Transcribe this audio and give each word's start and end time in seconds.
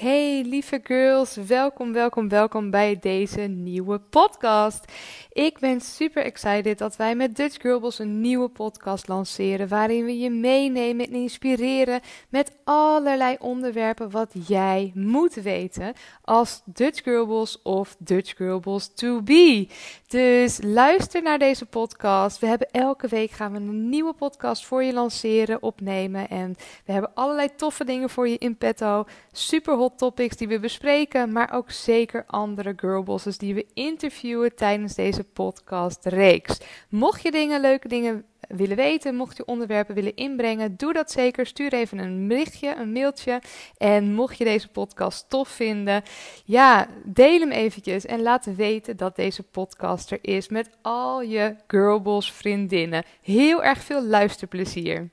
Hey 0.00 0.42
lieve 0.42 0.80
girls, 0.82 1.34
welkom, 1.34 1.92
welkom, 1.92 2.28
welkom 2.28 2.70
bij 2.70 2.98
deze 3.00 3.40
nieuwe 3.40 3.98
podcast. 3.98 4.84
Ik 5.32 5.58
ben 5.58 5.80
super 5.80 6.24
excited 6.24 6.78
dat 6.78 6.96
wij 6.96 7.14
met 7.14 7.36
Dutch 7.36 7.60
Girls 7.60 7.98
een 7.98 8.20
nieuwe 8.20 8.48
podcast 8.48 9.08
lanceren 9.08 9.68
waarin 9.68 10.04
we 10.04 10.18
je 10.18 10.30
meenemen 10.30 11.06
en 11.06 11.12
inspireren 11.12 12.00
met 12.28 12.52
allerlei 12.64 13.36
onderwerpen 13.38 14.10
wat 14.10 14.32
jij 14.46 14.92
moet 14.94 15.34
weten 15.34 15.92
als 16.22 16.62
Dutch 16.64 17.02
Girls 17.02 17.62
of 17.62 17.96
Dutch 17.98 18.36
Girls 18.36 18.94
to 18.94 19.22
be. 19.22 19.68
Dus 20.06 20.58
luister 20.62 21.22
naar 21.22 21.38
deze 21.38 21.66
podcast. 21.66 22.38
We 22.38 22.46
hebben 22.46 22.70
elke 22.70 23.08
week 23.08 23.30
gaan 23.30 23.52
we 23.52 23.58
een 23.58 23.88
nieuwe 23.88 24.12
podcast 24.12 24.66
voor 24.66 24.82
je 24.82 24.92
lanceren, 24.92 25.62
opnemen 25.62 26.28
en 26.28 26.56
we 26.84 26.92
hebben 26.92 27.14
allerlei 27.14 27.48
toffe 27.56 27.84
dingen 27.84 28.10
voor 28.10 28.28
je 28.28 28.38
in 28.38 28.56
petto. 28.56 29.04
Super 29.32 29.74
hot 29.74 29.89
topics 29.96 30.36
die 30.36 30.48
we 30.48 30.60
bespreken, 30.60 31.32
maar 31.32 31.52
ook 31.52 31.70
zeker 31.70 32.24
andere 32.26 32.72
girlbosses 32.76 33.38
die 33.38 33.54
we 33.54 33.66
interviewen 33.74 34.54
tijdens 34.54 34.94
deze 34.94 35.24
podcast 35.24 36.04
reeks. 36.04 36.58
Mocht 36.88 37.22
je 37.22 37.30
dingen, 37.30 37.60
leuke 37.60 37.88
dingen 37.88 38.24
willen 38.48 38.76
weten, 38.76 39.14
mocht 39.14 39.36
je 39.36 39.44
onderwerpen 39.44 39.94
willen 39.94 40.16
inbrengen, 40.16 40.76
doe 40.76 40.92
dat 40.92 41.10
zeker. 41.10 41.46
Stuur 41.46 41.72
even 41.72 41.98
een 41.98 42.28
berichtje, 42.28 42.76
een 42.76 42.92
mailtje. 42.92 43.40
En 43.76 44.14
mocht 44.14 44.38
je 44.38 44.44
deze 44.44 44.68
podcast 44.68 45.30
tof 45.30 45.48
vinden, 45.48 46.02
ja, 46.44 46.86
deel 47.04 47.40
hem 47.40 47.50
eventjes 47.50 48.06
en 48.06 48.22
laat 48.22 48.54
weten 48.56 48.96
dat 48.96 49.16
deze 49.16 49.42
podcast 49.42 50.10
er 50.10 50.18
is 50.22 50.48
met 50.48 50.70
al 50.82 51.22
je 51.22 51.56
girlboss 51.66 52.32
vriendinnen. 52.32 53.04
Heel 53.22 53.64
erg 53.64 53.82
veel 53.82 54.04
luisterplezier. 54.04 55.10